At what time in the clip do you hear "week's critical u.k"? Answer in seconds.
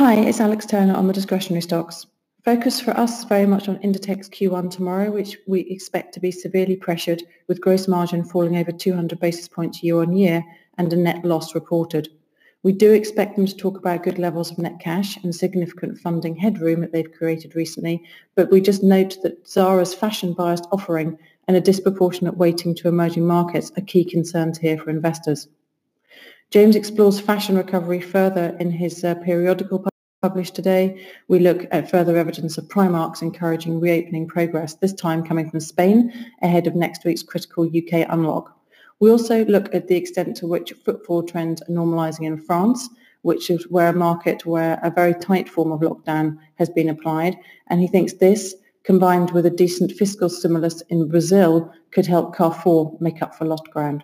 37.04-38.04